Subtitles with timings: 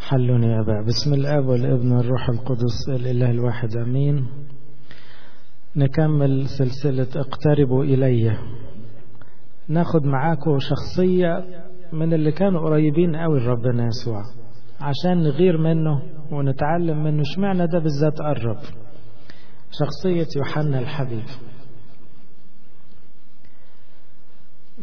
[0.00, 0.82] حلوني يا أبا.
[0.86, 4.26] بسم الآب والابن والروح القدس الإله الواحد أمين.
[5.76, 8.38] نكمل سلسلة اقتربوا إلي.
[9.68, 11.44] ناخد معاكم شخصية
[11.92, 14.22] من اللي كانوا قريبين قوي لربنا يسوع
[14.80, 16.02] عشان نغير منه
[16.32, 18.58] ونتعلم منه اشمعنى ده بالذات قرب.
[19.70, 21.24] شخصية يوحنا الحبيب.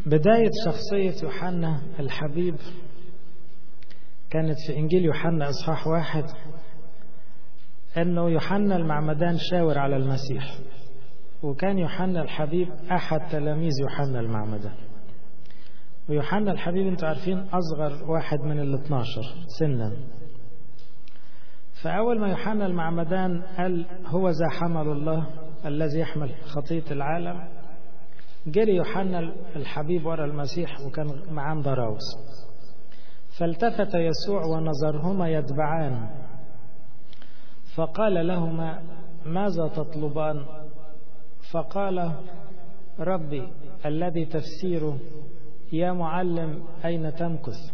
[0.06, 2.54] بداية شخصية يوحنا الحبيب
[4.30, 6.24] كانت في إنجيل يوحنا إصحاح واحد
[7.96, 10.58] أنه يوحنا المعمدان شاور على المسيح
[11.42, 14.74] وكان يوحنا الحبيب أحد تلاميذ يوحنا المعمدان.
[16.08, 19.06] ويوحنا الحبيب أنتوا عارفين أصغر واحد من ال 12
[19.58, 19.92] سنا.
[21.82, 25.26] فأول ما يوحنا المعمدان قال هو ذا حمل الله
[25.66, 27.48] الذي يحمل خطية العالم
[28.46, 32.02] جري يوحنا الحبيب ورا المسيح وكان معاه ضراوس
[33.38, 36.08] فالتفت يسوع ونظرهما يتبعان.
[37.76, 38.82] فقال لهما
[39.24, 40.44] ماذا تطلبان؟
[41.52, 42.12] فقال
[43.00, 43.48] ربي
[43.86, 44.98] الذي تفسيره
[45.72, 47.72] يا معلم أين تمكث؟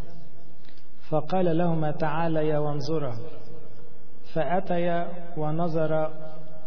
[1.11, 3.17] فقال لهما تعاليا وانظرا
[4.35, 6.11] فأتيا ونظر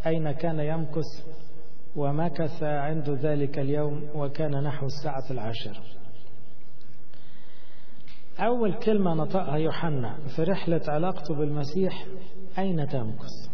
[0.07, 1.25] أين كان يمكث
[1.95, 6.04] ومكث عند ذلك اليوم وكان نحو الساعة العاشرة.
[8.39, 12.05] أول كلمة نطقها يوحنا في رحلة علاقته بالمسيح
[12.57, 13.49] أين تمكث؟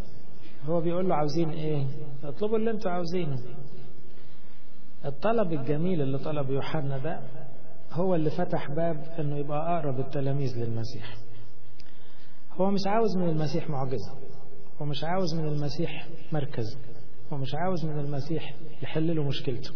[0.64, 1.86] هو بيقول له عاوزين إيه؟
[2.24, 3.38] اطلبوا اللي أنتوا عاوزينه.
[5.04, 7.20] الطلب الجميل اللي طلب يوحنا ده
[7.92, 11.14] هو اللي فتح باب إنه يبقى أقرب التلاميذ للمسيح.
[12.52, 14.12] هو مش عاوز من المسيح معجزة
[14.80, 16.78] هو مش عاوز من المسيح مركز
[17.32, 19.70] هو مش عاوز من المسيح يحل له مشكلته.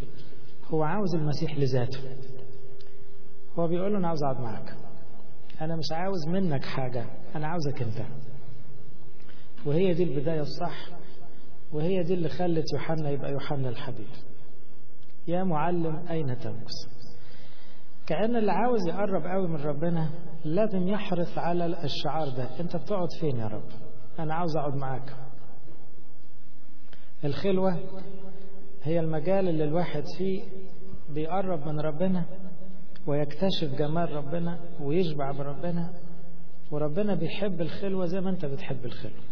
[0.65, 1.99] هو عاوز المسيح لذاته.
[3.59, 4.77] هو بيقول له أنا عاوز أقعد معاك.
[5.61, 7.05] أنا مش عاوز منك حاجة
[7.37, 8.07] أنا عاوزك أنت.
[9.67, 10.89] وهي دي البداية الصح
[11.73, 14.09] وهي دي اللي خلت يوحنا يبقى يوحنا الحبيب.
[15.29, 16.73] يا معلم أين تمكث
[18.07, 20.11] كأن اللي عاوز يقرب قوي من ربنا
[20.45, 22.61] لازم يحرص على الشعار ده.
[22.61, 23.69] أنت بتقعد فين يا رب؟
[24.19, 25.17] أنا عاوز أقعد معاك.
[27.25, 27.79] الخلوة
[28.83, 30.43] هي المجال اللي الواحد فيه
[31.11, 32.25] بيقرب من ربنا
[33.07, 35.91] ويكتشف جمال ربنا ويشبع بربنا
[36.71, 39.25] وربنا بيحب الخلوة زي ما انت بتحب الخلوة.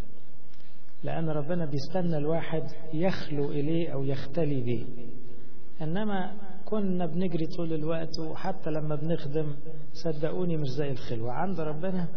[1.05, 2.63] لأن ربنا بيستنى الواحد
[2.95, 4.85] يخلو إليه أو يختلي بيه.
[5.83, 6.33] إنما
[6.65, 9.55] كنا بنجري طول الوقت وحتى لما بنخدم
[9.93, 11.33] صدقوني مش زي الخلوة.
[11.33, 12.09] عند ربنا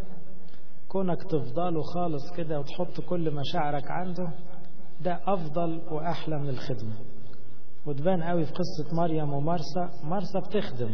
[0.87, 4.29] كونك تفضله خالص كده وتحط كل مشاعرك عنده
[5.01, 6.93] ده أفضل وأحلى من الخدمة.
[7.85, 9.89] وتبان قوي في قصة مريم ومرسى.
[10.03, 10.93] مرسى بتخدم.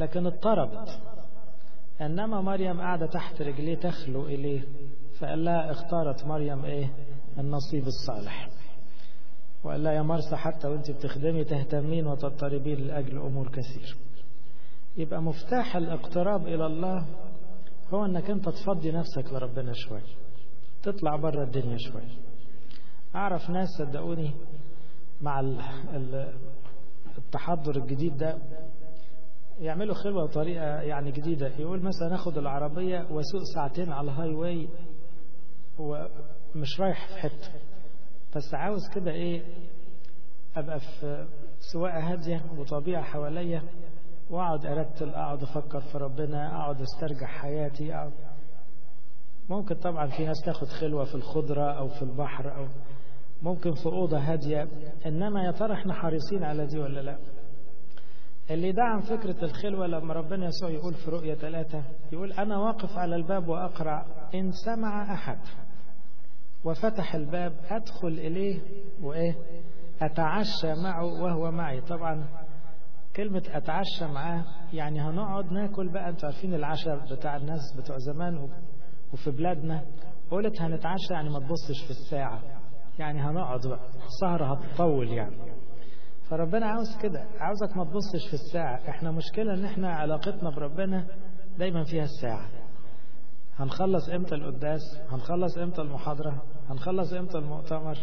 [0.00, 1.00] لكن اضطربت.
[2.00, 4.62] إنما مريم قاعدة تحت رجليه تخلو إليه
[5.20, 6.92] فقال لها اختارت مريم إيه؟
[7.38, 8.48] النصيب الصالح.
[9.64, 13.96] وقال لها يا مرسى حتى وأنت بتخدمي تهتمين وتضطربين لأجل أمور كثير.
[14.96, 17.06] يبقى مفتاح الاقتراب إلى الله
[17.94, 20.00] هو أنك أنت تفضي نفسك لربنا شوي
[20.82, 22.02] تطلع بره الدنيا شوي
[23.14, 24.30] أعرف ناس صدقوني
[25.20, 25.40] مع
[27.18, 28.38] التحضر الجديد ده
[29.60, 31.48] يعملوا خلوة بطريقة يعني جديدة.
[31.58, 34.68] يقول مثلا اخد العربية وأسوق ساعتين على ال highway
[35.78, 37.52] ومش رايح في حتة.
[38.36, 39.42] بس عاوز كده إيه؟
[40.56, 41.26] أبقى في
[41.72, 43.62] سواقة هادية وطبيعة حواليا
[44.30, 47.94] وأقعد أرتل أقعد أفكر في ربنا أقعد أسترجع حياتي.
[47.94, 48.12] أقعد
[49.48, 52.66] ممكن طبعا في ناس تاخد خلوة في الخضرة أو في البحر أو
[53.42, 54.68] ممكن في أوضة هادية.
[55.06, 57.18] إنما يا ترى إحنا حريصين على دي ولا لا؟
[58.50, 63.16] اللي دعم فكرة الخلوة لما ربنا يسوع يقول في رؤية ثلاثة يقول أنا واقف على
[63.16, 65.38] الباب وأقرع إن سمع أحد.
[66.64, 68.60] وفتح الباب أدخل إليه
[69.02, 69.34] وإيه؟
[70.02, 71.80] أتعشى معه وهو معي.
[71.80, 72.24] طبعا
[73.16, 78.48] كلمة أتعشى معاه يعني هنقعد ناكل بقى أنتوا عارفين العشاء بتاع الناس بتوع زمان
[79.12, 79.82] وفي بلادنا.
[80.30, 82.42] قلت هنتعشى يعني ما تبصش في الساعة.
[82.98, 85.49] يعني هنقعد بقى السهرة هتطول يعني.
[86.30, 88.88] فربنا عاوز كده عاوزك ما تبصش في الساعة.
[88.88, 91.06] إحنا مشكلة إن إحنا علاقتنا بربنا
[91.58, 92.48] دايما فيها الساعة.
[93.56, 94.80] هنخلص إمتى القداس؟
[95.10, 97.96] هنخلص إمتى المحاضرة؟ هنخلص إمتى المؤتمر؟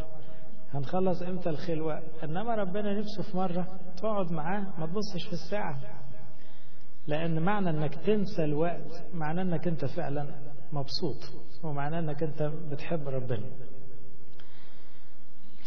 [0.73, 5.79] هنخلص إمتى الخلوة؟ إنما ربنا نفسه في مرة تقعد معاه ما تبصش في الساعة.
[7.07, 10.27] لأن معنى إنك تنسى الوقت معنى إنك أنت فعلا
[10.73, 11.17] مبسوط
[11.63, 13.45] ومعنى إنك أنت بتحب ربنا.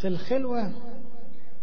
[0.00, 0.72] في الخلوة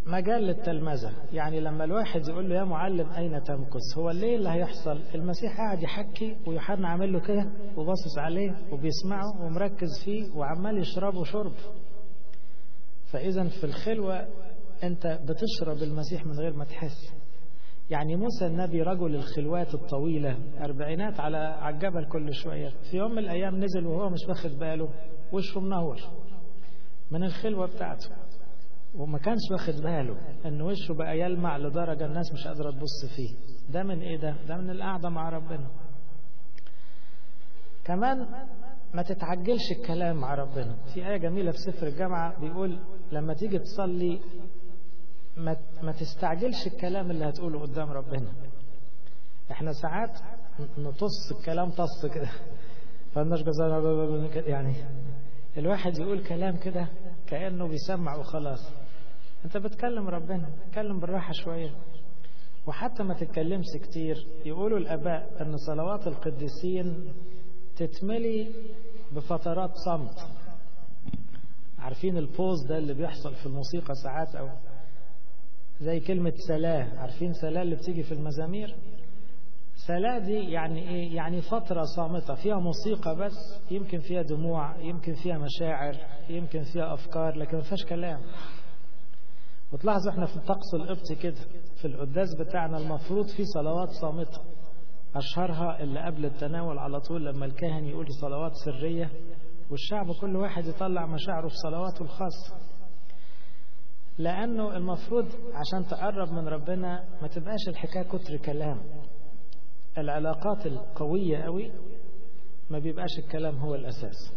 [0.08, 1.12] مجال للتلمذة.
[1.34, 5.84] يعني لما الواحد يقول له يا معلم أين تمكث هو ليه اللي هيحصل؟ المسيح قاعد
[5.84, 11.54] يحكي ويوحنا عامل له كده وباصص عليه وبيسمعه ومركز فيه وعمال يشربه شرب.
[13.12, 14.28] فإذا في الخلوة
[14.84, 17.14] أنت بتشرب المسيح من غير ما تحس.
[17.90, 22.70] يعني موسى النبي رجل الخلوات الطويلة أربعينات على على الجبل كل شوية.
[22.92, 24.90] في يوم من الأيام نزل وهو مش واخد باله
[25.32, 25.98] وشه منور
[27.12, 28.10] من الخلوة بتاعته.
[28.96, 33.36] وما كانش واخد باله إن وشه بقى يلمع لدرجة الناس مش قادرة تبص فيه.
[33.70, 35.68] ده من إيه ده؟ ده من القعدة مع ربنا.
[37.84, 38.28] كمان
[38.94, 40.76] ما تتعجلش الكلام مع ربنا.
[40.94, 42.80] في آية جميلة في سفر الجامعة بيقول
[43.12, 44.20] لما تيجي تصلي
[45.38, 48.32] ما, ما تستعجلش الكلام اللي هتقوله قدام ربنا.
[49.52, 50.20] إحنا ساعات
[50.78, 52.30] نطص الكلام طص كده.
[53.16, 53.40] فالناس
[54.36, 54.74] يعني
[55.58, 56.88] الواحد يقول كلام كده
[57.30, 58.72] كأنه بيسمع وخلاص
[59.46, 61.72] انت بتكلم ربنا تكلم بالراحة شوية.
[62.68, 67.14] وحتى ما تتكلمش كتير يقولوا الآباء أن صلوات القديسين
[67.76, 68.52] تتملي
[69.12, 70.20] بفترات صمت.
[71.80, 74.50] عارفين البوز ده اللي بيحصل في الموسيقى ساعات أو
[75.82, 78.76] زي كلمة سلاة عارفين سلاة اللي بتيجي في المزامير؟
[79.88, 83.34] سلاة دي يعني إيه؟ يعني فترة صامتة فيها موسيقى بس
[83.72, 85.96] يمكن فيها دموع يمكن فيها مشاعر
[86.30, 88.22] يمكن فيها أفكار لكن ما فيهاش كلام.
[89.74, 91.40] وتلاحظوا إحنا في الطقس القبطي كده
[91.82, 94.42] في القداس بتاعنا المفروض في صلوات صامتة.
[95.16, 99.10] أشهرها اللي قبل التناول على طول لما الكاهن يقول صلوات سرية
[99.72, 102.56] والشعب كل واحد يطلع مشاعره في صلواته الخاصة.
[104.18, 108.78] لأنه المفروض عشان تقرب من ربنا ما تبقاش الحكاية كتر كلام.
[109.98, 111.72] العلاقات القوية قوي
[112.70, 114.34] ما بيبقاش الكلام هو الأساس.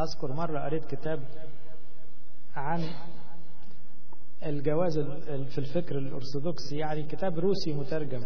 [0.00, 1.20] أذكر مرة قريت كتاب
[2.54, 2.80] عن
[4.46, 4.98] الجواز
[5.54, 8.24] في الفكر الأرثوذكسي يعني كتاب روسي مترجم.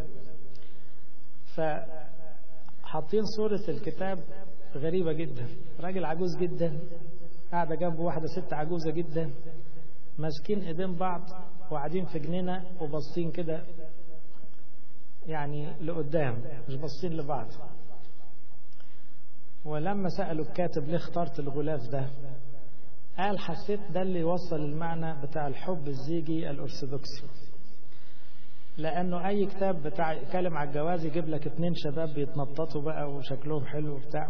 [1.56, 4.18] فحاطين صورة الكتاب
[4.74, 5.46] غريبة جدا.
[5.80, 6.80] راجل عجوز جدا
[7.52, 9.30] قاعدة جنبه واحدة ست عجوزة جدا
[10.18, 11.22] ماسكين إيدين بعض
[11.70, 13.64] وقاعدين في جنينة وباصين كده
[15.26, 17.46] يعني لقدام مش باصين لبعض.
[19.64, 22.10] ولما سألوا الكاتب ليه اخترت الغلاف ده
[23.18, 27.22] قال حسيت ده اللي يوصل المعنى بتاع الحب الزيجي الأرثوذكسي.
[28.76, 33.94] لأنه أي كتاب بتاع يتكلم على الجواز يجيب لك اتنين شباب بيتنططوا بقى وشكلهم حلو
[33.94, 34.28] وبتاع.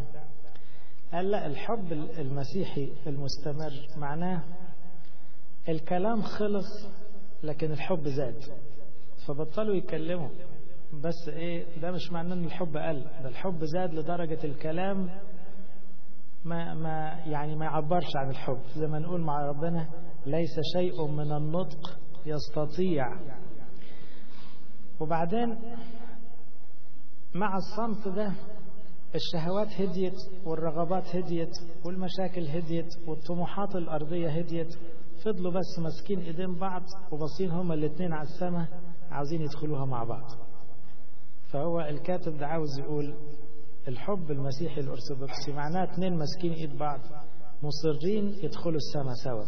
[1.13, 4.43] قال لا الحب المسيحي المستمر معناه
[5.69, 6.87] الكلام خلص
[7.43, 8.43] لكن الحب زاد.
[9.27, 10.29] فبطلوا يتكلموا.
[10.93, 15.11] بس إيه ده مش معناه إن الحب قل ده الحب زاد لدرجة الكلام
[16.45, 18.59] ما ما يعني ما يعبرش عن الحب.
[18.77, 19.89] زي ما نقول مع ربنا
[20.27, 23.07] ليس شيء من النطق يستطيع.
[25.01, 25.59] وبعدين
[27.35, 28.33] مع الصمت ده
[29.15, 31.51] الشهوات هديت والرغبات هديت
[31.85, 34.75] والمشاكل هديت والطموحات الأرضية هديت.
[35.25, 36.83] فضلوا بس ماسكين إيدين بعض
[37.13, 38.69] وباصين هما الاثنين على السماء
[39.11, 40.50] عاوزين يدخلوها مع بعض.
[41.53, 43.15] فهو الكاتب ده عاوز يقول
[43.89, 47.01] الحب المسيحي الأرثوذكسي معناه اتنين ماسكين إيد بعض
[47.63, 49.45] مصرين يدخلوا السماء سوا.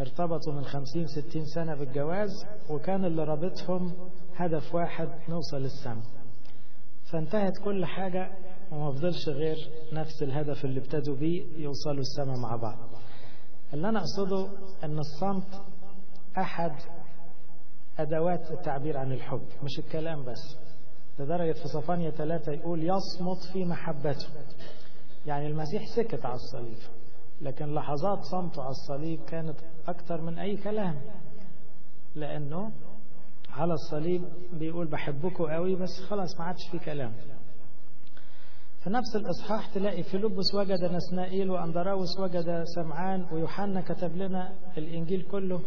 [0.00, 2.30] ارتبطوا من خمسين ستين سنة بالجواز
[2.70, 3.92] وكان اللي رابطهم
[4.36, 6.04] هدف واحد نوصل للسماء
[7.12, 8.30] فانتهت كل حاجة
[8.72, 9.56] وما فضلش غير
[9.92, 12.78] نفس الهدف اللي ابتدوا بيه يوصلوا السماء مع بعض.
[13.74, 14.48] اللي أنا أقصده
[14.84, 15.62] أن الصمت
[16.38, 16.72] أحد
[17.98, 20.56] أدوات التعبير عن الحب مش الكلام بس.
[21.18, 24.26] لدرجة في صفانية ثلاثة يقول يصمت في محبته.
[25.26, 26.78] يعني المسيح سكت على الصليب
[27.42, 29.56] لكن لحظات صمته على الصليب كانت
[29.88, 31.00] أكتر من أي كلام
[32.14, 32.72] لأنه
[33.50, 37.12] على الصليب بيقول بحبكم قوي بس خلاص ما عادش في كلام.
[38.80, 45.60] في نفس الإصحاح تلاقي فيلبس وجد نسنائيل وأندراوس وجد سمعان ويوحنا كتب لنا الإنجيل كله.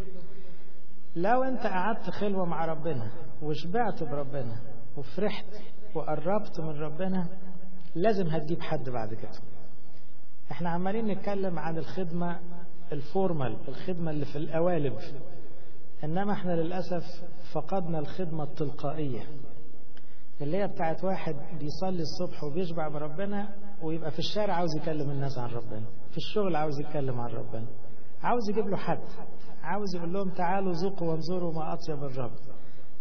[1.16, 3.10] لو أنت قعدت خلوة مع ربنا
[3.42, 4.60] وشبعت بربنا
[4.96, 5.46] وفرحت
[5.94, 7.28] وقربت من ربنا
[7.94, 9.38] لازم هتجيب حد بعد كده.
[10.52, 12.40] إحنا عمالين نتكلم عن الخدمة
[12.92, 14.96] الفورمال الخدمة اللي في القوالب.
[16.04, 17.04] إنما إحنا للأسف
[17.52, 19.22] فقدنا الخدمة التلقائية
[20.40, 23.48] اللي هي بتاعت واحد بيصلي الصبح وبيشبع بربنا
[23.82, 27.66] ويبقى في الشارع عاوز يكلم الناس عن ربنا في الشغل عاوز يتكلم عن ربنا
[28.22, 29.00] عاوز يجيب له حد
[29.62, 32.32] عاوز يقول لهم تعالوا ذوقوا وانظروا ما أطيب الرب.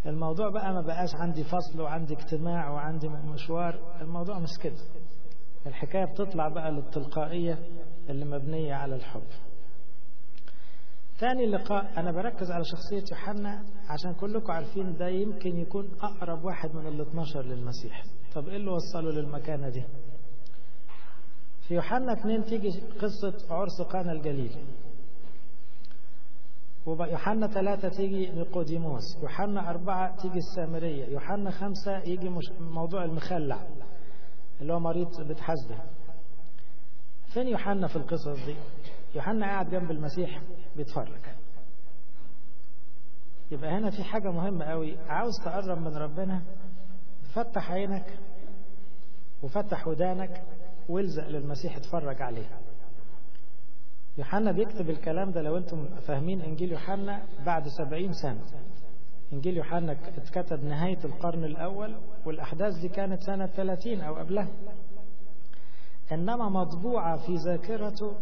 [0.06, 4.82] الموضوع بقى ما بقاش عندي فصل وعندي اجتماع وعندي مشوار الموضوع مش كده.
[5.68, 7.60] الحكاية بتطلع بقى للتلقائية
[8.10, 9.24] اللي مبنية على الحب.
[11.20, 16.76] تاني لقاء أنا بركز على شخصية يوحنا عشان كلكم عارفين ده يمكن يكون أقرب واحد
[16.76, 18.04] من ال 12 للمسيح.
[18.36, 19.84] طب إيه اللي وصله للمكانة دي؟
[21.68, 22.70] في يوحنا 2 تيجي
[23.02, 24.52] قصة عرس قانا الجليل.
[26.90, 33.60] ويوحنا ثلاثة تيجي نيقوديموس يوحنا أربعة تيجي السامرية يوحنا خمسة يجي مش موضوع المخلع
[34.62, 35.78] اللي هو مريض بتحاسبه.
[37.34, 38.56] فين يوحنا في القصص دي؟
[39.16, 40.42] يوحنا قاعد جنب المسيح
[40.76, 41.22] بيتفرج.
[43.52, 44.98] يبقى هنا في حاجة مهمة قوي.
[44.98, 46.42] عاوز تقرب من ربنا؟
[47.34, 48.20] فتح عينك
[49.44, 50.44] وفتح ودانك
[50.90, 52.60] والزق للمسيح اتفرج عليه.
[54.18, 58.42] يوحنا بيكتب الكلام ده لو أنتم فاهمين إنجيل يوحنا بعد سبعين سنة.
[59.34, 64.48] إنجيل يوحنا اتكتب نهاية القرن الأول والأحداث دي كانت سنة 30 أو قبلها.
[66.12, 68.16] إنما مطبوعة في ذاكرته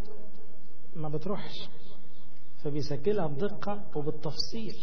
[0.96, 1.70] ما بتروحش
[2.64, 4.76] فبيسجلها بدقة وبالتفصيل.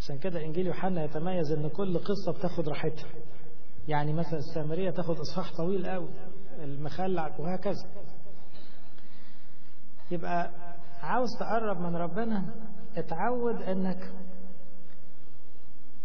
[0.00, 3.08] عشان كده إنجيل يوحنا يتميز إن كل قصة بتاخد راحتها.
[3.88, 6.08] يعني مثلا السامرية تاخد إصحاح طويل قوي
[6.62, 7.86] المخلع وهكذا.
[10.10, 10.50] يبقى
[11.02, 12.44] عاوز تقرب من ربنا
[12.96, 14.10] اتعود إنك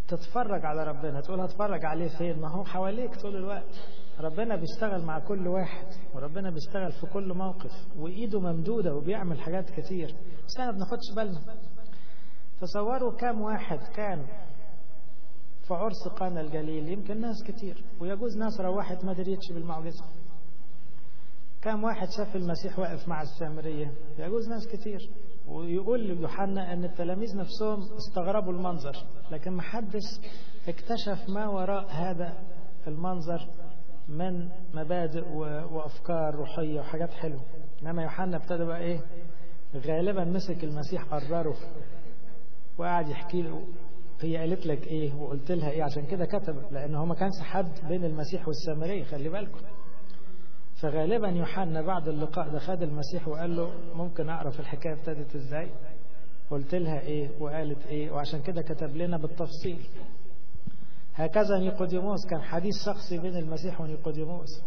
[0.08, 3.74] تتفرج على ربنا تقول هتفرج عليه فين؟ ما هو حواليك طول الوقت.
[4.20, 10.14] ربنا بيشتغل مع كل واحد وربنا بيشتغل في كل موقف وإيده ممدودة وبيعمل حاجات كتير.
[10.46, 11.40] بس إحنا بناخدش بالنا.
[12.60, 14.26] تصوروا كام واحد كان
[15.68, 20.04] في عرس قانا الجليل يمكن ناس كتير ويجوز ناس روحت ما دريتش بالمعجزة.
[21.62, 25.10] كام واحد شاف المسيح واقف مع السامرية؟ يجوز ناس كتير.
[25.48, 28.92] ويقول يوحنا أن التلاميذ نفسهم استغربوا المنظر
[29.30, 30.02] لكن محدش
[30.68, 32.32] اكتشف ما وراء هذا
[32.86, 33.48] المنظر
[34.08, 35.28] من مبادئ
[35.72, 37.44] وأفكار روحية وحاجات حلوة.
[37.82, 39.00] إنما يوحنا ابتدى بقى إيه؟
[39.76, 41.56] غالبا مسك المسيح قرره
[42.78, 43.62] وقعد يحكي له
[44.20, 47.72] هي قالت لك إيه وقلت لها إيه؟ عشان كده كتب لأن هو ما كانش حد
[47.88, 49.60] بين المسيح والسامرية خلي بالكم.
[50.82, 55.70] فغالبا يوحنا بعد اللقاء ده خد المسيح وقال له ممكن اعرف الحكاية ابتدت إزاي؟
[56.50, 59.86] قلت لها إيه وقالت إيه وعشان كده كتب لنا بالتفصيل.
[61.14, 64.62] هكذا نيقوديموس كان حديث شخصي بين المسيح ونيقوديموس.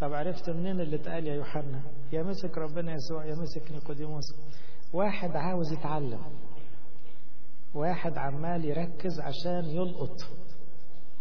[0.00, 1.80] طب عرفت منين اللي اتقال يا يوحنا؟
[2.12, 4.24] يا مسك ربنا يسوع يا مسك نيقوديموس.
[4.92, 6.20] واحد عاوز يتعلم.
[7.74, 10.16] واحد عمال يركز عشان يلقط.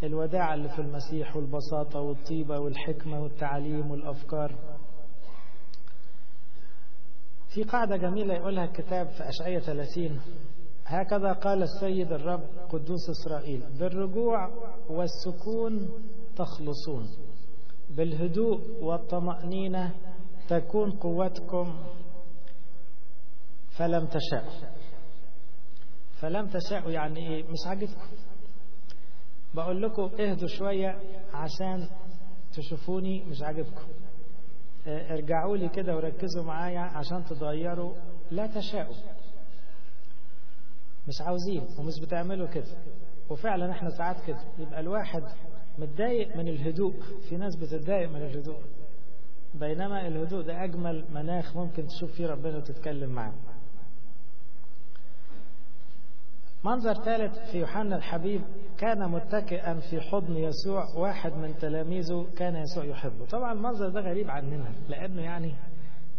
[0.03, 4.55] الوداع اللي في المسيح والبساطة والطيبة والحكمة والتعليم والأفكار.
[7.53, 10.22] في قاعدة جميلة يقولها الكتاب في أشعية 30
[10.86, 14.50] هكذا قال السيد الرب قدوس إسرائيل بالرجوع
[14.89, 15.89] والسكون
[16.36, 17.07] تخلصون
[17.89, 19.95] بالهدوء والطمأنينة
[20.50, 21.74] تكون قوتكم
[23.77, 24.74] فلم تشاءوا.
[26.22, 28.07] فلم تشاءوا يعني إيه؟ مش عاجبكم
[29.53, 31.00] بقول لكم اهدوا شوية
[31.33, 31.88] عشان
[32.53, 33.88] تشوفوني مش عاجبكم.
[34.88, 37.93] ارجعوا لي كده وركزوا معايا عشان تتغيروا.
[38.31, 38.95] لا تشاءوا
[41.07, 42.77] مش عاوزين ومش بتعملوا كده.
[43.29, 44.41] وفعلا إحنا ساعات كده.
[44.60, 45.24] يبقى الواحد
[45.77, 46.93] متضايق من الهدوء.
[47.29, 48.60] في ناس بتتضايق من الهدوء.
[49.53, 53.33] بينما الهدوء ده أجمل مناخ ممكن تشوف فيه ربنا وتتكلم معاه.
[56.63, 58.41] منظر ثالث في يوحنا الحبيب
[58.77, 63.25] كان متكئا في حضن يسوع واحد من تلاميذه كان يسوع يحبه.
[63.25, 65.53] طبعا المنظر ده غريب عننا لأنه يعني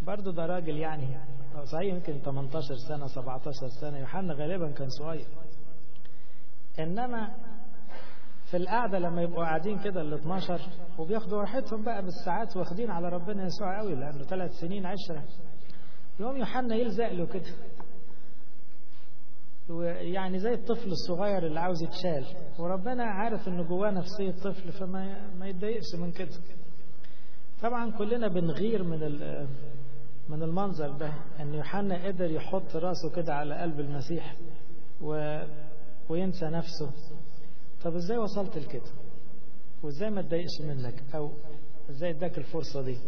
[0.07, 1.07] برضه ده راجل يعني
[1.73, 5.27] صحيح يمكن 18 سنة 17 سنة يوحنا غالبا كان صغير.
[6.79, 7.35] إنما
[8.51, 10.61] في القعدة لما يبقوا قاعدين كده ال 12
[10.99, 15.23] وبياخدوا راحتهم بقى بالساعات واخدين على ربنا يسوع قوي لأنه ثلاث سنين عشرة.
[16.21, 17.53] يوم يوحنا يلزق له كده.
[19.69, 22.27] ويعني زي الطفل الصغير اللي عاوز يتشال.
[22.59, 26.37] وربنا عارف ان جواه نفسية طفل فما ما يتضايقش من كده.
[27.63, 28.99] طبعا كلنا بنغير من
[30.29, 34.37] من المنظر ده إن يوحنا قدر يحط راسه كده على قلب المسيح
[35.03, 35.39] و...
[36.09, 36.91] وينسى نفسه.
[37.85, 38.91] طب إزاي وصلت لكده؟
[39.83, 41.31] وإزاي ما تضايقش منك؟ أو
[41.91, 42.99] إزاي إداك الفرصة دي؟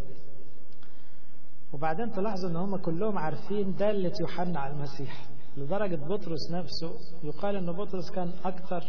[1.73, 5.27] وبعدين تلاحظوا إن هم كلهم عارفين دالة يوحنا على المسيح.
[5.57, 6.91] لدرجة بطرس نفسه
[7.25, 8.85] يقال إن بطرس كان أكثر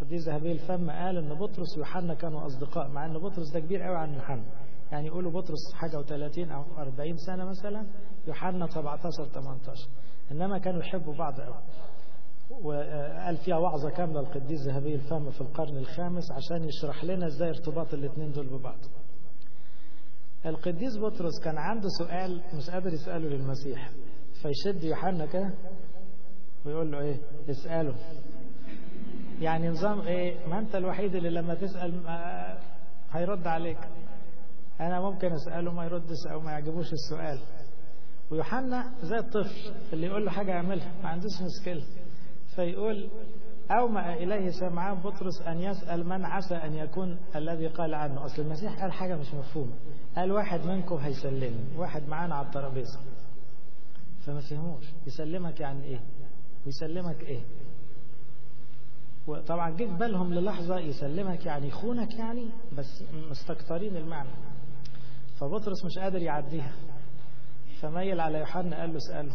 [0.00, 3.96] قديس ذهبي الفم قال إن بطرس ويوحنا كانوا أصدقاء مع إن بطرس ده كبير قوي
[3.96, 4.44] عن يوحنا.
[4.92, 7.86] يعني يقولوا بطرس حاجة و30 أو 40 سنة مثلا
[8.26, 9.88] يوحنا 17 18
[10.32, 11.62] إنما كانوا يحبوا بعض قوي
[12.62, 17.94] وقال فيها وعظة كاملة القديس ذهبي الفم في القرن الخامس عشان يشرح لنا إزاي ارتباط
[17.94, 18.78] الاثنين دول ببعض.
[20.46, 23.90] القديس بطرس كان عنده سؤال مش قادر يسأله للمسيح.
[24.42, 25.54] فيشد يوحنا كده
[26.68, 27.16] ويقول له إيه؟
[27.50, 27.94] اسأله.
[29.40, 32.00] يعني نظام إيه؟ ما أنت الوحيد اللي لما تسأل
[33.12, 33.78] هيرد عليك.
[34.80, 37.38] أنا ممكن أسأله ما يردش أو ما يعجبوش السؤال.
[38.30, 41.82] ويوحنا زي الطفل اللي يقول له حاجة يعملها ما عندوش مشكلة.
[42.56, 43.08] فيقول
[43.70, 48.24] أومأ إليه سمعان بطرس أن يسأل من عسى أن يكون الذي قال عنه.
[48.24, 49.72] أصل المسيح قال حاجة مش مفهومة.
[50.16, 51.76] قال واحد منكم هيسلمني.
[51.76, 52.98] واحد معانا على الترابيزة.
[54.26, 54.84] فما فهموش.
[55.06, 56.00] يسلمك يعني إيه؟
[56.66, 57.40] ويسلمك إيه؟
[59.26, 64.30] وطبعا جه بالهم للحظة يسلمك يعني يخونك يعني بس مستكترين المعنى.
[65.40, 66.72] فبطرس مش قادر يعديها.
[67.80, 69.32] فميل على يوحنا قال له اسأله.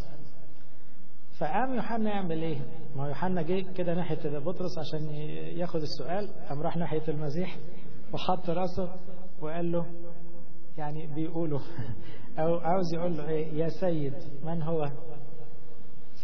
[1.39, 2.61] فقام يوحنا يعمل إيه؟
[2.95, 5.09] ما يوحنا جه كده ناحية بطرس عشان
[5.57, 7.57] ياخد السؤال قام راح ناحية المسيح
[8.13, 8.95] وحط راسه
[9.41, 9.85] وقال له
[10.77, 11.59] يعني بيقولوا
[12.39, 14.13] أو عاوز يقول له إيه؟ يا سيد
[14.43, 14.91] من هو؟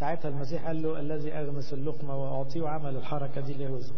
[0.00, 3.92] ساعتها المسيح قال له الذي أغمس اللقمة وأعطيه عمل الحركة دي ليهوذا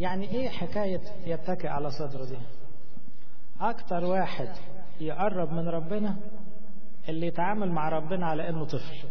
[0.00, 2.36] يعني إيه حكاية يتكئ على صدره دي؟
[3.60, 4.48] أكتر واحد
[5.00, 6.16] يقرب من ربنا
[7.08, 9.08] اللي يتعامل مع ربنا على إنه طفل.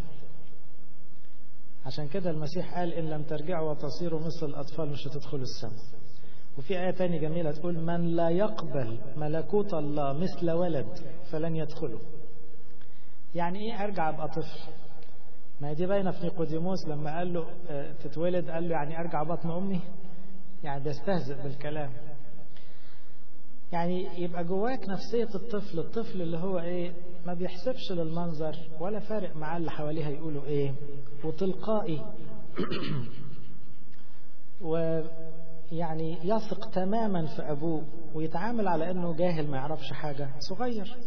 [1.85, 5.83] عشان كده المسيح قال إن لم ترجعوا وتصيروا مثل الأطفال مش هتدخلوا السماء.
[6.57, 10.87] وفي آية تانية جميلة تقول من لا يقبل ملكوت الله مثل ولد
[11.31, 11.99] فلن يدخله.
[13.35, 14.71] يعني إيه أرجع أبقى طفل؟
[15.61, 17.45] ما هي دي باينه في نيقوديموس لما قال له
[18.03, 19.81] تتولد قال له يعني أرجع بطن أمي؟
[20.63, 21.91] يعني بيستهزئ بالكلام.
[23.71, 26.93] يعني يبقى جواك نفسية الطفل الطفل اللي هو إيه
[27.25, 30.73] ما بيحسبش للمنظر ولا فارق معاه اللي حواليه هيقولوا إيه.
[31.23, 32.01] وتلقائي.
[34.61, 40.29] ويعني يثق تماما في أبوه ويتعامل على إنه جاهل ما يعرفش حاجة.
[40.39, 40.97] صغير.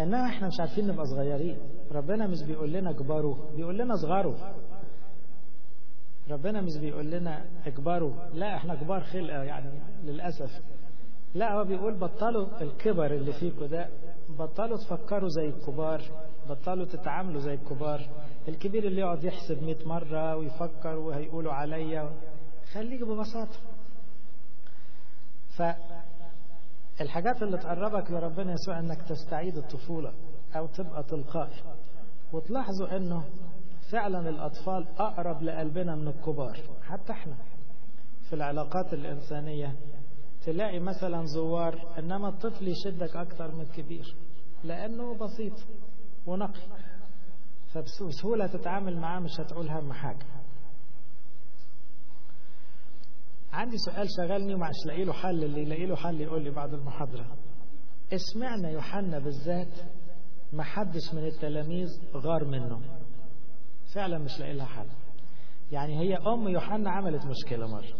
[0.00, 1.58] انما إحنا مش عارفين نبقى صغيرين.
[1.92, 4.34] ربنا مش بيقول لنا كبروا بيقول لنا صغروا
[6.30, 8.12] ربنا مش بيقول لنا اكبروا.
[8.34, 10.50] لا إحنا كبار خلقة يعني للأسف.
[11.34, 13.88] لا هو بيقول بطلوا الكبر اللي فيكم ده.
[14.38, 16.02] بطلوا تفكروا زي الكبار.
[16.48, 18.00] بطلوا تتعاملوا زي الكبار.
[18.48, 22.10] الكبير اللي يقعد يحسب 100 مرة ويفكر وهيقولوا عليا.
[22.72, 23.58] خليك ببساطة.
[26.98, 30.12] فالحاجات اللي تقربك لربنا يسوع إنك تستعيد الطفولة
[30.56, 31.62] أو تبقى تلقائي.
[32.32, 33.24] وتلاحظوا إنه
[33.92, 37.36] فعلا الأطفال أقرب لقلبنا من الكبار حتى إحنا.
[38.28, 39.76] في العلاقات الإنسانية
[40.44, 44.16] تلاقي مثلا زوار إنما الطفل يشدك أكتر من الكبير
[44.64, 45.52] لأنه بسيط
[46.26, 46.60] ونقي.
[47.74, 50.26] فبسهولة تتعامل معاه مش هتقول هم حاجة.
[53.56, 57.26] عندي سؤال شغلني ومش لاقي له حل اللي يلاقي له حل يقول لي بعد المحاضرة.
[58.12, 59.80] اسمعنا يوحنا بالذات
[60.52, 62.80] ما حدش من التلاميذ غار منه.
[63.94, 64.86] فعلا مش لاقي لها حل.
[65.72, 67.96] يعني هي أم يوحنا عملت مشكلة مرة.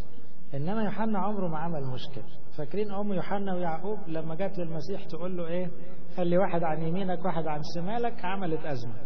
[0.54, 2.24] إنما يوحنا عمره ما عمل مشكلة.
[2.56, 5.70] فاكرين أم يوحنا ويعقوب لما جت للمسيح تقول له إيه؟
[6.16, 9.02] خلي واحد عن يمينك واحد عن شمالك عملت أزمة.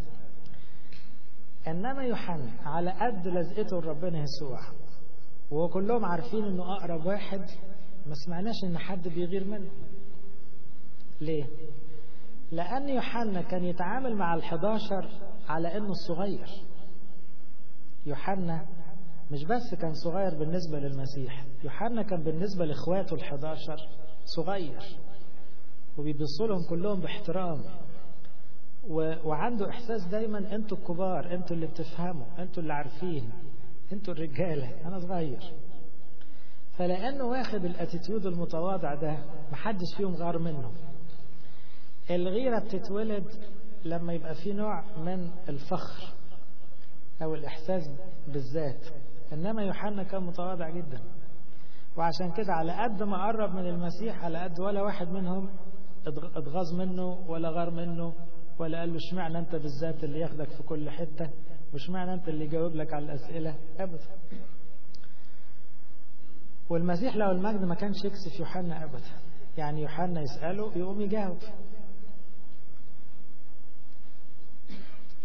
[1.68, 4.58] إنما يوحنا على قد لزقته لربنا يسوع
[5.50, 7.40] وكلهم عارفين إنه أقرب واحد
[8.06, 9.70] ما سمعناش إن حد بيغير منه.
[11.20, 11.46] ليه؟
[12.52, 15.08] لأن يوحنا كان يتعامل مع الحداشر
[15.48, 16.48] على إنه الصغير.
[18.06, 18.66] يوحنا
[19.30, 23.76] مش بس كان صغير بالنسبة للمسيح يوحنا كان بالنسبة لإخواته الحداشر
[24.24, 24.82] صغير.
[25.98, 27.62] وبيبصوا لهم كلهم باحترام.
[29.24, 33.32] وعنده إحساس دايما أنتوا الكبار أنتوا اللي بتفهموا أنتوا اللي عارفين.
[33.92, 35.40] أنتوا الرجالة أنا صغير.
[36.78, 39.18] فلأنه واخد الأتيتيود المتواضع ده
[39.52, 40.72] محدش فيهم غار منه.
[42.10, 43.24] الغيرة بتتولد
[43.84, 46.14] لما يبقى في نوع من الفخر
[47.22, 47.90] أو الإحساس
[48.28, 48.86] بالذات.
[49.32, 51.00] إنما يوحنا كان متواضع جدا.
[51.96, 55.48] وعشان كده على قد ما قرب من المسيح على قد ولا واحد منهم
[56.36, 58.12] اتغاظ منه ولا غار منه
[58.58, 60.90] ولا قال له اشمعنى أنت بالذات اللي ياخدك في كل
[61.70, 64.18] حتة واشمعنى انت اللي يجاوب لك على الأسئلة؟ أبدا.
[66.70, 69.20] والمسيح لو المجد ما كانش يكسف يوحنا أبدا.
[69.58, 71.38] يعني يوحنا يسأله يقوم يجاوب.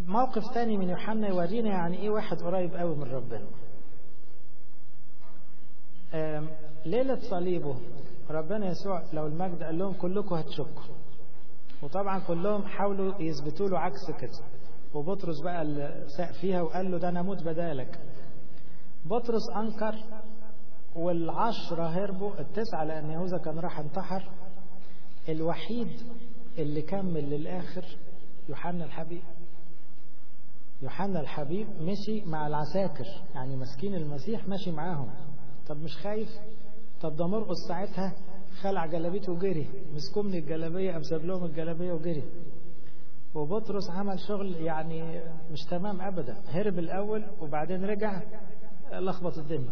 [0.06, 3.46] موقف تاني من يوحنا يورينا يعني إيه واحد قريب قوي من ربنا.
[6.86, 7.76] ليلة صليبه.
[8.30, 10.94] ربنا يسوع لو المجد قال لهم كلكم هتشكوا.
[11.82, 14.55] وطبعا كلهم حاولوا يثبتوا له عكس كده.
[14.94, 17.98] وبطرس بقى اللي ساق فيها وقال له ده أنا أموت بدالك.
[19.04, 19.94] بطرس أنكر
[20.96, 24.30] والعشرة هربوا التسعة لأن يهوذا كان راح انتحر.
[25.28, 25.88] الوحيد
[26.58, 27.84] اللي كمل للآخر
[28.48, 29.22] يوحنا الحبيب.
[30.82, 35.10] يوحنا الحبيب مشي مع العساكر يعني مسكين المسيح ماشي معاهم.
[35.68, 36.28] طب مش خايف؟
[37.00, 38.12] طب ده مرقص ساعتها
[38.60, 42.24] خلع جلابيته وجري مسكوه من الجلابية قام لهم الجلابية وجري.
[43.36, 45.20] وبطرس عمل شغل يعني
[45.50, 46.36] مش تمام أبدا.
[46.46, 48.22] هرب الأول وبعدين رجع
[48.92, 49.70] لخبط الدنيا.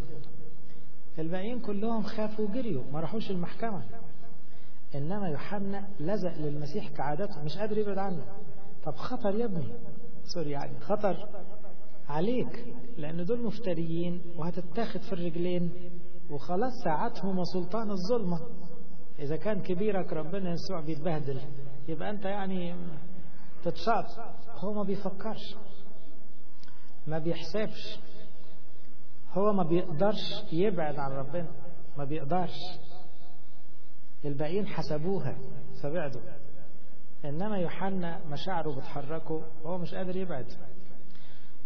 [1.18, 3.83] الباقيين كلهم خافوا وجريوا ما راحوش المحكمة.
[4.94, 8.24] إنما يوحنا لزق للمسيح كعادته مش قادر يبعد عنه.
[8.85, 9.72] طب خطر يا ابني.
[10.35, 11.29] سوري يعني خطر
[12.09, 15.70] عليك لأن دول مفتريين وهتتاخد في الرجلين
[16.31, 18.40] وخلاص ساعتهم وسلطان الظلمة.
[19.18, 21.40] إذا كان كبيرك ربنا يسوع بيتبهدل
[21.88, 22.74] يبقى أنت يعني
[23.64, 24.05] تتشاط
[24.50, 25.57] هو ما بيفكرش
[27.07, 27.98] ما بيحسبش.
[29.33, 31.48] هو ما بيقدرش يبعد عن ربنا
[31.98, 32.57] ما بيقدرش.
[34.24, 35.37] الباقيين حسبوها
[35.83, 36.20] فبعدوا.
[37.24, 40.46] إنما يوحنا مشاعره بتحركه وهو مش قادر يبعد.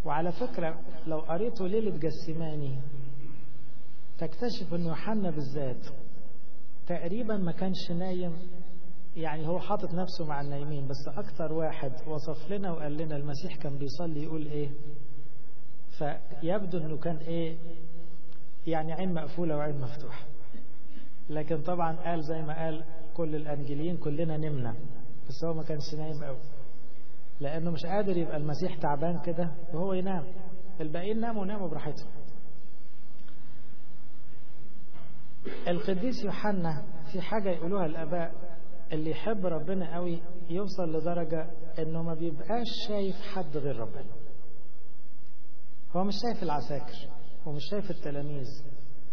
[0.04, 2.78] وعلى فكرة لو قريته ليلة جسماني
[4.18, 5.87] تكتشف أن يوحنا بالذات
[6.87, 8.37] تقريبا ما كانش نايم
[9.16, 13.79] يعني هو حاطط نفسه مع النايمين بس أكتر واحد وصف لنا وقال لنا المسيح كان
[13.79, 14.71] بيصلي يقول إيه؟
[15.99, 17.57] فيبدو أنه كان إيه؟
[18.66, 20.25] يعني عين مقفولة وعين مفتوحة.
[21.31, 24.75] لكن طبعا قال زي ما قال كل الأنجيليين كلنا نمنا
[25.29, 26.38] بس هو ما كانش نايم قوي
[27.40, 30.25] لأنه مش قادر يبقى المسيح تعبان كده وهو ينام.
[30.81, 32.09] الباقيين ناموا ناموا براحتهم.
[35.68, 38.33] القديس يوحنا في حاجة يقولوها الآباء
[38.92, 40.18] اللي يحب ربنا قوي
[40.51, 44.12] يوصل لدرجة إنه ما بيبقاش شايف حد غير ربنا.
[45.96, 46.96] هو مش شايف العساكر
[47.46, 48.46] ومش شايف التلاميذ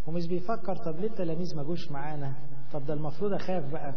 [0.08, 2.34] ومش بيفكر طب ليه التلاميذ ما جوش معانا؟
[2.74, 3.96] طب ده المفروض أخاف بقى.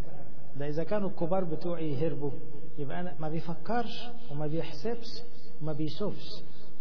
[0.57, 2.31] ده إذا كانوا الكبار بتوعي يهربوا
[2.79, 5.07] يبقى أنا ما بيفكرش وما بيحسبش
[5.63, 6.27] وما بيشوفش.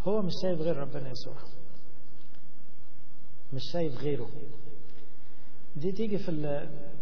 [0.01, 1.35] هو مش شايف غير ربنا يسوع.
[3.53, 4.27] مش شايف غيره.
[5.75, 6.31] دي تيجي في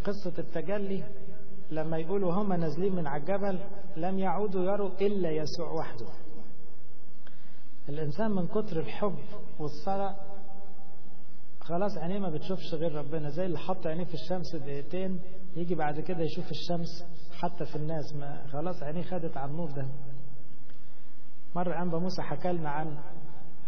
[0.03, 1.03] قصة التجلي.
[1.71, 3.59] لما يقولوا هم نازلين من على الجبل
[3.97, 6.07] لم يعودوا يروا إلا يسوع وحده.
[7.89, 9.15] الإنسان من كتر الحب
[9.59, 10.15] والصلاة
[11.61, 15.19] خلاص عينيه ما بتشوفش غير ربنا زي اللي حط عينيه في الشمس دقيقتين
[15.55, 16.87] يجي بعد كده يشوف الشمس
[17.41, 19.87] حتى في الناس ما خلاص عينيه خدت على النور ده.
[21.55, 22.97] مرة أنبا موسى حكى لنا عن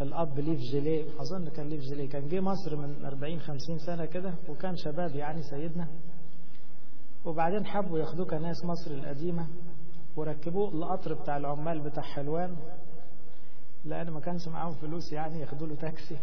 [0.00, 4.34] الأب ليف جيليه أظن كان ليف جيليه كان جه مصر من 40 50 سنة كده
[4.48, 5.88] وكان شباب يعني سيدنا.
[7.28, 9.46] وبعدين حبوا ياخدوه كناس مصر القديمة
[10.16, 12.56] وركبوه القطر بتاع العمال بتاع حلوان.
[13.84, 16.18] لأن ما كانش معاهم فلوس يعني ياخدوا له تاكسي.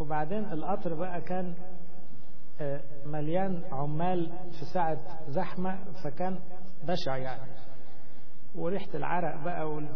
[0.00, 1.54] وبعدين القطر بقى كان
[3.06, 4.98] مليان عمال في ساعة
[5.28, 6.38] زحمة فكان
[6.84, 7.52] بشع يعني.
[8.54, 9.88] وريحة العرق بقى وال...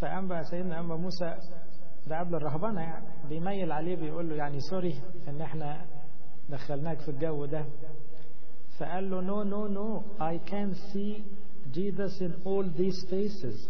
[0.00, 1.34] فقام بقى سيدنا أنبا موسى
[2.06, 5.84] ده قبل الرهبنة يعني بيميل عليه بيقول له يعني سوري إن إحنا
[6.48, 7.64] دخلناك في الجو ده.
[8.78, 10.02] فقال له no no no.
[10.20, 11.22] I can see
[11.72, 13.68] Jesus in all these faces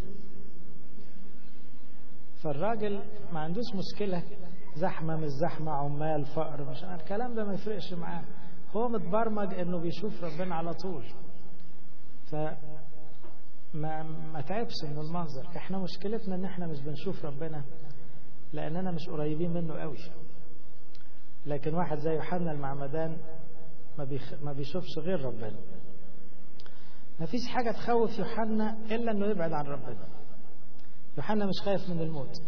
[2.43, 3.01] فالراجل
[3.33, 4.23] ما عندوش مشكلة.
[4.77, 8.25] زحمة مش زحمة عمال فقر مش الكلام ده ما يفرقش معاه.
[8.77, 11.05] هو متبرمج إنه بيشوف ربنا على طول.
[12.31, 12.35] ف
[13.75, 15.47] ما ما تعبش من المنظر.
[15.57, 17.65] إحنا مشكلتنا إن إحنا مش بنشوف ربنا
[18.53, 19.99] لأننا مش قريبين منه قوي
[21.47, 23.17] لكن واحد زي يوحنا المعمدان
[23.99, 24.35] ما, بيخ...
[24.43, 25.59] ما بيشوفش غير ربنا.
[27.21, 30.09] ما فيش حاجة تخوف يوحنا إلا أنه يبعد عن ربنا.
[31.17, 32.43] يوحنا مش خايف من الموت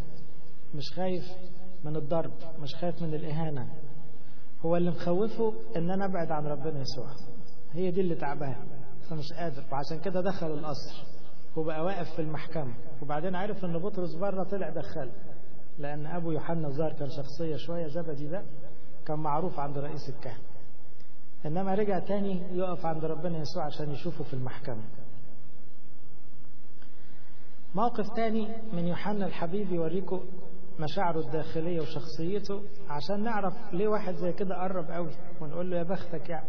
[0.75, 1.25] مش خايف
[1.85, 3.69] من الضرب مش خايف من الإهانة.
[4.61, 7.09] هو اللي مخوفه أن أنا أبعد عن ربنا يسوع.
[7.73, 8.57] هي دي اللي تعباه
[9.11, 9.65] فمش قادر.
[9.73, 11.05] وعشان كده دخل القصر.
[11.57, 12.75] وبقى واقف في المحكمة.
[13.03, 15.11] وبعدين عرف أن بطرس بره طلع دخل.
[15.79, 18.43] لأن أبو يوحنا الظاهر كان شخصية شوية زبدي ده.
[19.07, 20.48] كان معروف عند رئيس الكهنة.
[21.47, 24.83] إنما رجع تاني يقف عند ربنا يسوع عشان يشوفه في المحكمة.
[27.75, 30.21] موقف تاني من يوحنا الحبيب يوريكم
[30.81, 36.29] مشاعره الداخلية وشخصيته عشان نعرف ليه واحد زي كده قرب قوي ونقول له يا بختك
[36.29, 36.49] يعني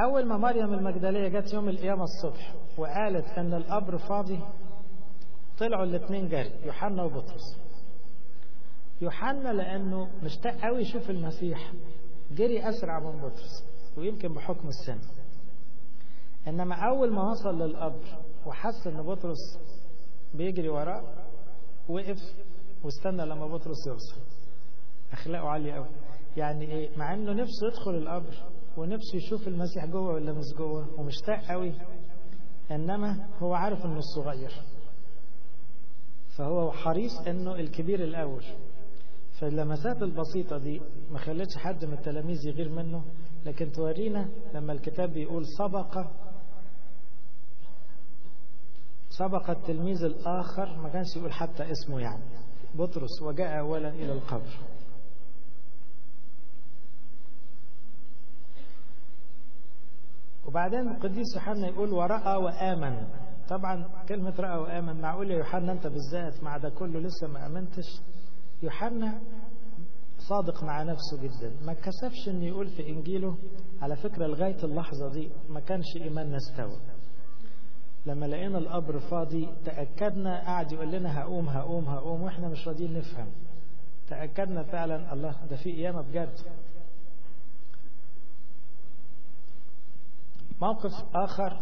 [0.00, 4.40] أول ما مريم المجدلية جت يوم القيامة الصبح وقالت أن القبر فاضي
[5.58, 7.58] طلعوا الاثنين جري يوحنا وبطرس.
[9.00, 11.72] يوحنا لأنه مشتاق قوي يشوف المسيح
[12.30, 13.64] جري أسرع من بطرس
[13.96, 14.98] ويمكن بحكم السن.
[16.48, 19.58] إنما أول ما وصل للقبر وحس إن بطرس
[20.34, 21.02] بيجري وراه
[21.88, 22.18] وقف
[22.84, 24.20] واستنى لما بطرس يوصل.
[25.12, 25.88] أخلاقه عالية قوي
[26.36, 28.34] يعني إيه؟ مع إنه نفسه يدخل القبر
[28.76, 31.72] ونفسه يشوف المسيح جوه ولا مش جوه ومشتاق قوي
[32.70, 34.52] إنما هو عارف إنه الصغير.
[36.38, 38.44] فهو حريص إنه الكبير الأول.
[39.40, 43.04] فاللمسات البسيطة دي ما خلتش حد من التلاميذ يغير منه
[43.46, 46.06] لكن تورينا لما الكتاب بيقول سبق
[49.08, 52.24] سبق التلميذ الآخر ما كانش يقول حتى اسمه يعني.
[52.74, 54.58] بطرس وجاء أولا إلى القبر.
[60.46, 63.06] وبعدين القديس يوحنا يقول ورأى وآمن.
[63.48, 68.00] طبعا كلمة رأى وآمن معقول يا يوحنا أنت بالذات مع ده كله لسه ما آمنتش.
[68.64, 69.20] يوحنا
[70.18, 71.52] صادق مع نفسه جدا.
[71.62, 73.36] ما كسفش إنه يقول في إنجيله
[73.82, 76.76] على فكرة لغاية اللحظة دي ما كانش ايماننا استوى
[78.06, 83.28] لما لقينا القبر فاضي تأكدنا قاعد يقول لنا هقوم هقوم هقوم وإحنا مش راضيين نفهم.
[84.08, 86.38] تأكدنا فعلا الله ده في قيامة بجد.
[90.62, 91.56] موقف آخر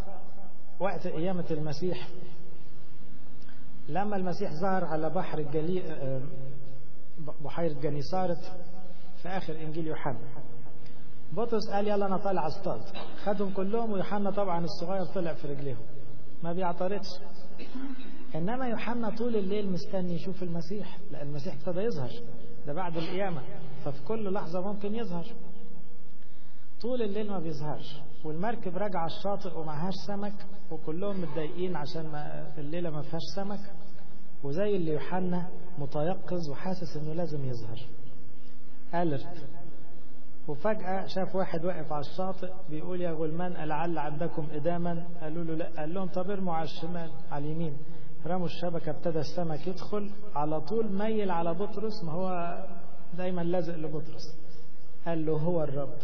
[0.80, 2.08] وقت قيامة المسيح.
[3.88, 5.82] لما المسيح ظهر على بحر الجليل
[7.44, 8.52] بحيرة جنيسارت
[9.22, 10.18] في آخر إنجيل يوحنا.
[11.32, 12.80] بطرس قال يلا أنا طالع أصطاد
[13.24, 15.82] خدهم كلهم ويوحنا طبعا الصغير طلع في رجليهم.
[16.42, 17.06] ما بيعترضش.
[18.34, 22.10] إنما يوحنا طول الليل مستني يشوف المسيح لأن المسيح ابتدى يظهر.
[22.66, 23.42] ده بعد القيامة.
[23.84, 25.26] ففي كل لحظة ممكن يظهر.
[26.80, 27.96] طول الليل ما بيظهرش.
[28.24, 33.60] والمركب راجعة الشاطئ ومعهاش سمك وكلهم متضايقين عشان ما الليلة ما فيهاش سمك.
[34.44, 37.78] وزي اللي يوحنا متيقظ وحاسس إنه لازم يظهر.
[38.94, 39.46] ألرت
[40.48, 45.70] وفجأة شاف واحد واقف على الشاطئ بيقول يا غلمان ألعل عندكم إداما؟ قالوا له لا.
[45.80, 47.76] قال لهم طب ارموا على الشمال على اليمين.
[48.26, 50.10] رموا الشبكة ابتدى السمك يدخل.
[50.34, 52.58] على طول ميل على بطرس ما هو
[53.16, 54.36] دايما لازق لبطرس.
[55.06, 55.94] قال له هو الرب.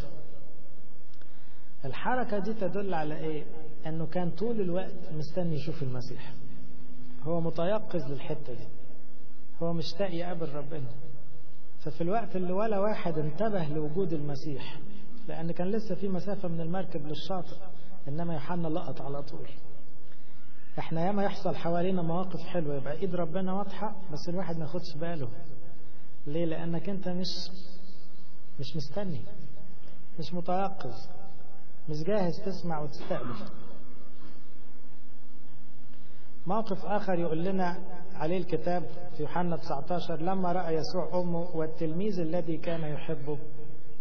[1.85, 3.45] الحركة دي تدل على إيه؟
[3.87, 6.33] إنه كان طول الوقت مستني يشوف المسيح.
[7.29, 8.67] هو متيقظ للحتة دي.
[9.63, 10.89] هو مشتاق يقابل ربنا
[11.81, 14.79] ففي الوقت اللي ولا واحد انتبه لوجود المسيح
[15.29, 17.57] لأن كان لسه في مسافة من المركب للشاطئ
[18.09, 19.49] إنما يوحنا لقط على طول.
[20.79, 25.29] إحنا ياما يحصل حوالينا مواقف حلوة يبقى إيد ربنا واضحة بس الواحد ما ياخدش باله.
[26.27, 27.29] ليه؟ لأنك أنت مش
[28.61, 29.21] مش مستني
[30.19, 30.95] مش متيقظ
[31.89, 33.35] مش جاهز تسمع وتستقبل.
[36.49, 37.79] موقف آخر يقول لنا
[38.15, 38.83] عليه الكتاب
[39.17, 43.39] في يوحنا 19 لما رأى يسوع أمه والتلميذ الذي كان يحبه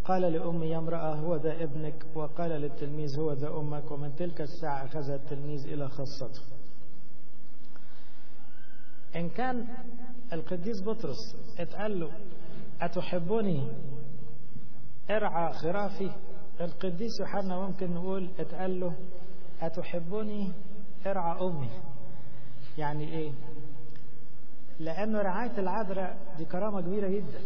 [0.05, 2.05] قال لأمي يا امرأة هو ذا ابنك.
[2.15, 3.91] وقال للتلميذ هو ذا أمك.
[3.91, 6.41] ومن تلك الساعة أخذ التلميذ إلى خاصته.
[9.15, 9.67] إن كان
[10.33, 12.11] القديس بطرس اتقال له
[12.81, 13.67] أتحبني؟
[15.09, 16.11] ارعى خرافي.
[16.61, 18.95] القديس يوحنا ممكن نقول اتقال له
[19.61, 20.51] أتحبني؟
[21.05, 21.69] ارعى أمي.
[22.77, 23.31] يعني إيه؟
[24.79, 27.39] لأنه رعاية العذراء دي كرامة كبيرة جدا.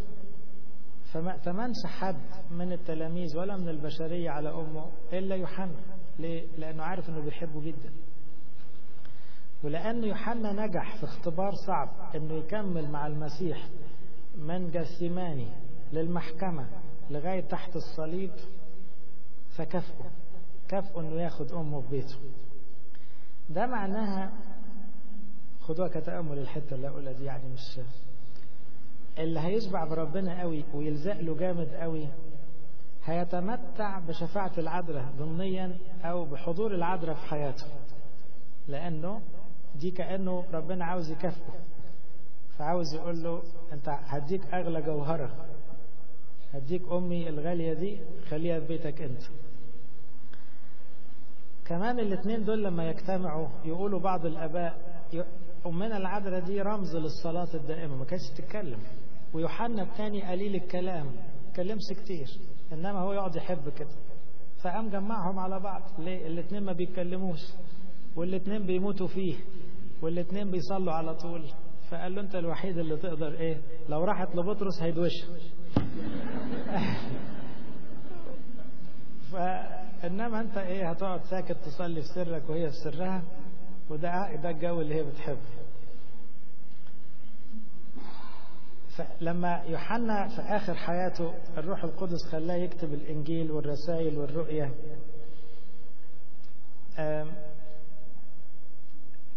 [1.14, 2.16] فما فمنش حد
[2.52, 5.76] من التلاميذ ولا من البشرية على أمه إلا يوحنا
[6.20, 7.92] ليه؟ لأنه عارف أنه بيحبه جدا.
[9.64, 13.68] ولأن يوحنا نجح في اختبار صعب أنه يكمل مع المسيح
[14.38, 15.48] من جثماني
[15.94, 16.68] للمحكمة
[17.10, 18.32] لغاية تحت الصليب
[19.58, 20.12] فكافئه
[20.68, 22.16] كافئه أنه ياخد أمه في بيته.
[23.50, 24.32] ده معناها
[25.72, 27.80] خدوها كتأمل الحتة اللي أقولها دي يعني مش
[29.18, 32.08] اللي هيشبع بربنا قوي ويلزق له جامد قوي
[33.06, 37.66] هيتمتع بشفاعة العذراء ضمنيا أو بحضور العذراء في حياته.
[38.68, 39.22] لأنه
[39.76, 41.54] دي كأنه ربنا عاوز يكافئه.
[42.58, 43.42] فعاوز يقول له
[43.74, 45.30] أنت هديك أغلى جوهرة.
[46.54, 47.98] هديك أمي الغالية دي
[48.30, 49.22] خليها في بيتك أنت.
[51.66, 54.92] كمان الاثنين دول لما يجتمعوا يقولوا بعض الآباء
[55.66, 58.80] أمنا العذراء دي رمز للصلاة الدائمة ما كانتش تتكلم.
[59.34, 62.28] ويوحنا الثاني قليل الكلام ما كلمش كتير
[62.74, 63.96] إنما هو يقعد يحب كده.
[64.64, 67.40] فقام جمعهم على بعض ليه؟ الاثنين ما بيتكلموش
[68.16, 69.36] والاثنين بيموتوا فيه
[70.02, 71.46] والاثنين بيصلوا على طول.
[71.92, 75.30] فقال له أنت الوحيد اللي تقدر إيه؟ لو راحت لبطرس هيدوشها.
[79.32, 83.24] فانما أنت إيه؟ هتقعد ساكت تصلي في سرك وهي في سرها.
[83.92, 85.38] وده ده الجو اللي هي بتحبه.
[88.98, 94.72] فلما يوحنا في آخر حياته الروح القدس خلاه يكتب الإنجيل والرسائل والرؤية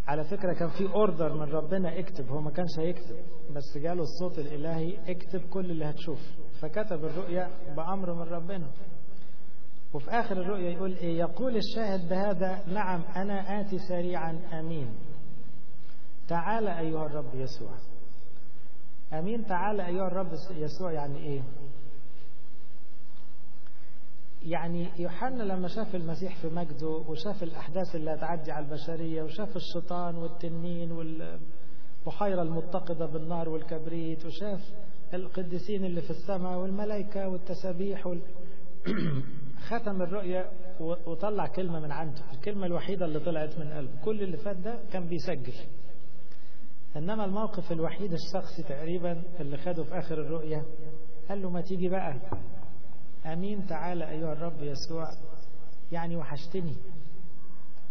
[0.08, 3.16] على فكرة كان في اوردر من ربنا اكتب هو ما كانش هيكتب
[3.54, 6.20] بس جاله الصوت الإلهي اكتب كل اللي هتشوف
[6.60, 8.66] فكتب الرؤية بأمر من ربنا.
[9.94, 14.88] وفي آخر الرؤيا يقول إيه يقول الشاهد بهذا نعم أنا آتي سريعا أمين.
[16.28, 17.74] تعال أيها الرب يسوع.
[19.12, 21.42] أمين تعال أيها الرب يسوع يعني إيه؟
[24.42, 30.16] يعني يوحنا لما شاف المسيح في مجده وشاف الأحداث اللي هتعدي على البشرية وشاف الشيطان
[30.16, 34.60] والتنين والبحيرة المتقدة بالنار والكبريت وشاف
[35.14, 38.20] القديسين اللي في السماء والملائكة والتسابيح وال...
[39.64, 40.50] ختم الرؤية
[40.80, 42.22] وطلع كلمة من عنده.
[42.32, 44.00] الكلمة الوحيدة اللي طلعت من قلبه.
[44.04, 45.52] كل اللي فات ده كان بيسجل.
[46.96, 50.62] إنما الموقف الوحيد الشخصي تقريبا اللي خده في آخر الرؤية
[51.28, 52.14] قال له ما تيجي بقى.
[53.26, 55.04] أمين تعالى أيها الرب يسوع.
[55.92, 56.76] يعني وحشتني.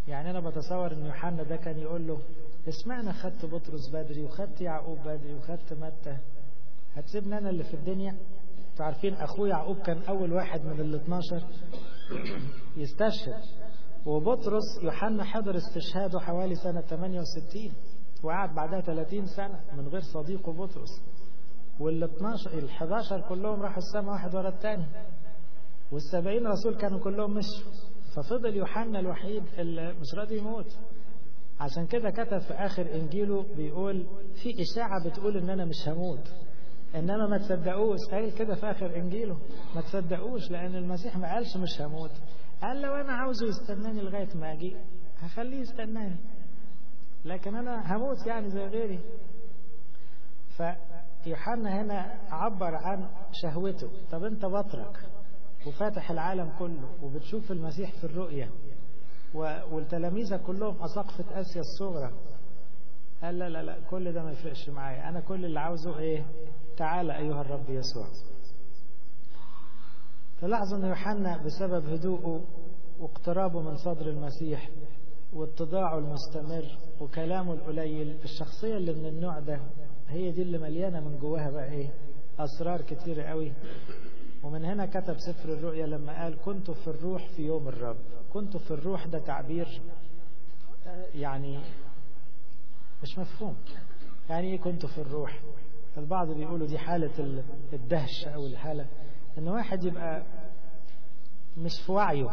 [0.07, 2.19] يعني أنا بتصور أن يوحنا ده كان يقول له
[2.67, 6.17] اسمعنا خدت بطرس بدري وخدت يعقوب بدري وخدت متى.
[6.95, 8.15] هتسيبني أنا اللي في الدنيا؟
[8.81, 11.47] عارفين أخوه يعقوب كان أول واحد من ال 12
[12.77, 13.41] يستشهد.
[14.05, 17.71] وبطرس يوحنا حضر استشهاده حوالي سنة 68
[18.23, 21.01] وقعد بعدها 30 سنة من غير صديقه بطرس.
[21.79, 24.85] وال 12 ال 11 كلهم راحوا السماء واحد ورا الثاني
[25.91, 27.71] والسبعين رسول كانوا كلهم مشوا.
[28.15, 30.77] ففضل يوحنا الوحيد اللي مش راضي يموت.
[31.59, 34.07] عشان كده كتب في آخر إنجيله بيقول
[34.43, 36.27] في إشاعة بتقول إن أنا مش هموت.
[36.95, 39.37] إنما ما تصدقوش قال كده في آخر إنجيله.
[39.75, 42.11] ما تصدقوش لأن المسيح ما قالش مش هموت.
[42.61, 44.75] قال لو أنا عاوزه يستناني لغاية ما أجي
[45.19, 46.15] هخليه يستناني.
[47.25, 48.99] لكن أنا هموت يعني زي غيري.
[50.57, 53.89] فيوحنا هنا عبر عن شهوته.
[54.11, 54.97] طب أنت بطرك
[55.67, 58.49] وفاتح العالم كله وبتشوف المسيح في الرؤية
[59.71, 62.11] والتلاميذ كلهم أساقفة آسيا الصغرى.
[63.23, 65.09] قال لا لا لا كل ده ما يفرقش معايا.
[65.09, 66.25] أنا كل اللي عاوزه إيه؟
[66.77, 68.07] تعال أيها الرب يسوع.
[70.41, 72.41] تلاحظوا أن يوحنا بسبب هدوءه
[72.99, 74.69] واقترابه من صدر المسيح
[75.33, 76.65] واتضاعه المستمر
[77.01, 79.59] وكلامه القليل الشخصية اللي من النوع ده
[80.09, 81.89] هي دي اللي مليانة من جواها بقى إيه؟
[82.39, 83.51] أسرار كتيرة قوي.
[84.43, 87.97] ومن هنا كتب سفر الرؤيا لما قال كنت في الروح في يوم الرب.
[88.33, 89.81] كنت في الروح ده تعبير
[91.15, 91.59] يعني
[93.03, 93.55] مش مفهوم.
[94.29, 95.39] يعني إيه كنت في الروح؟
[95.97, 98.85] البعض بيقولوا دي حالة الدهش أو الحالة
[99.37, 100.23] إن واحد يبقى
[101.57, 102.29] مش في وعيه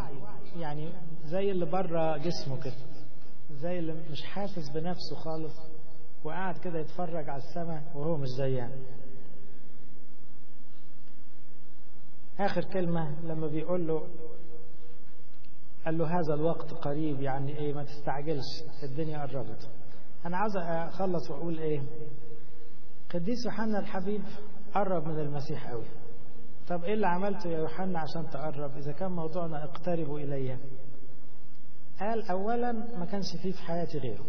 [0.57, 0.93] يعني
[1.25, 2.75] زي اللي بره جسمه كده
[3.51, 5.55] زي اللي مش حاسس بنفسه خالص
[6.25, 8.71] وقاعد كده يتفرج على السماء وهو مش زيان
[12.41, 14.09] آخر كلمة لما بيقول له
[15.85, 19.69] قال له هذا الوقت قريب يعني إيه ما تستعجلش الدنيا قربت.
[20.27, 21.83] أنا عاوز أخلص وأقول إيه؟
[23.15, 24.23] قديس يوحنا الحبيب
[24.75, 25.85] قرب من المسيح قوي.
[26.69, 30.59] طب إيه اللي عملته يا يوحنا عشان تقرب؟ إذا كان موضوعنا اقتربوا إلي.
[32.01, 34.25] قال اولا ما كانش فيه في حياتي غيره.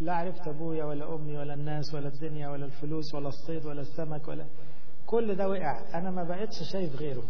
[0.00, 4.28] لا عرفت أبويا ولا أمي ولا الناس ولا الدنيا ولا الفلوس ولا الصيد ولا السمك
[4.28, 4.46] ولا
[5.06, 5.98] كل ده وقع.
[5.98, 7.24] أنا ما بقتش شايف غيره.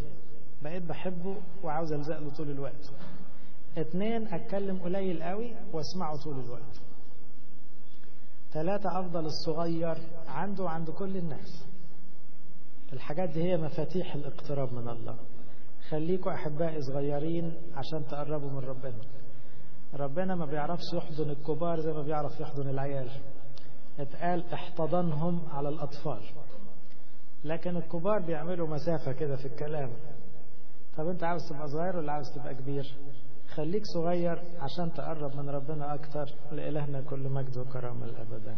[0.62, 2.92] بقيت بحبه وعاوز ألزق له طول الوقت.
[3.78, 6.80] اتنين أتكلم قليل قوي وأسمعه طول الوقت.
[8.52, 9.96] ثلاثة أفضل الصغير
[10.28, 11.66] عنده وعند كل الناس.
[12.92, 15.16] الحاجات دي هي مفاتيح الاقتراب من الله.
[15.88, 19.00] خليكوا أحبائي صغيرين عشان تقربوا من ربنا.
[19.94, 23.10] ربنا ما بيعرفش يحضن الكبار زي ما بيعرف يحضن العيال.
[23.98, 26.22] اتقال احتضنهم على الأطفال.
[27.44, 29.90] لكن الكبار بيعملوا مسافة كده في الكلام.
[30.96, 32.94] طب انت عاوز تبقى صغير ولا عاوز تبقى كبير؟
[33.56, 36.26] خليك صغير عشان تقرب من ربنا أكتر.
[36.52, 38.56] لإلهنا كل مجد وكرامة الأبدا